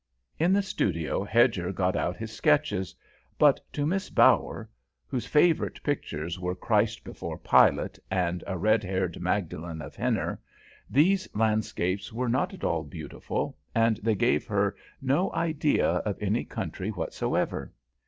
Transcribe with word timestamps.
In 0.39 0.51
the 0.51 0.63
studio 0.63 1.23
Hedger 1.23 1.71
got 1.71 1.95
out 1.95 2.17
his 2.17 2.31
sketches, 2.31 2.95
but 3.37 3.59
to 3.73 3.85
Miss 3.85 4.09
Bower, 4.09 4.67
whose 5.05 5.27
favourite 5.27 5.79
pictures 5.83 6.39
were 6.39 6.55
Christ 6.55 7.03
Before 7.03 7.37
Pilate 7.37 7.99
and 8.09 8.43
a 8.47 8.57
redhaired 8.57 9.21
Magdalen 9.21 9.79
of 9.79 9.95
Henner, 9.95 10.41
these 10.89 11.27
landscapes 11.35 12.11
were 12.11 12.29
not 12.29 12.51
at 12.51 12.63
all 12.63 12.81
beautiful, 12.83 13.55
and 13.75 13.97
they 13.97 14.15
gave 14.15 14.47
her 14.47 14.75
no 15.03 15.31
idea 15.35 15.87
of 15.87 16.17
any 16.19 16.45
country 16.45 16.89
whatsoever. 16.89 17.71